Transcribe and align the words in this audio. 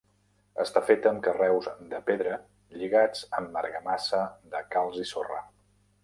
Està 0.61 0.81
feta 0.85 1.09
amb 1.15 1.19
carreus 1.25 1.67
de 1.91 1.99
pedra 2.07 2.39
lligats 2.79 3.21
amb 3.41 3.59
argamassa 3.63 4.23
de 4.55 4.63
calç 4.77 4.97
i 5.05 5.07
sorra. 5.11 5.39